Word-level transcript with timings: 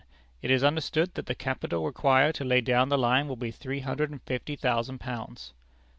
It 0.41 0.49
is 0.49 0.63
understood 0.63 1.13
that 1.13 1.27
the 1.27 1.35
capital 1.35 1.85
required 1.85 2.33
to 2.33 2.43
lay 2.43 2.59
down 2.61 2.89
the 2.89 2.97
line 2.97 3.27
will 3.27 3.35
be 3.35 3.51
three 3.51 3.81
hundred 3.81 4.09
and 4.09 4.19
fifty 4.23 4.55
thousand 4.55 4.97
pounds. 4.99 5.53